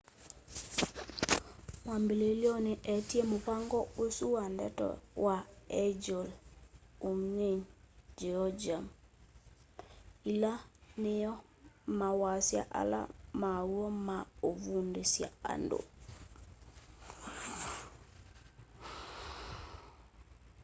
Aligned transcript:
mwambililyoni 1.85 2.73
eetie 2.93 3.23
muvango 3.31 3.79
usu 4.03 4.25
wa 4.35 4.45
ndeto 4.53 4.89
wa 5.25 5.37
hangeul 5.71 6.29
hunmin 7.03 7.57
jeongeum 8.19 8.85
ila 10.31 10.51
niyo 11.01 11.33
mawasya 11.99 12.61
ala 12.81 13.01
maw'o 13.41 13.85
ma 14.07 14.17
uvundusya 14.49 15.27
andu 15.51 15.79